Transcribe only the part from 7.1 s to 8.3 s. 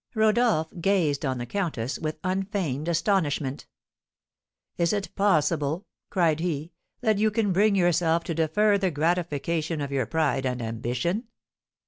you can bring yourself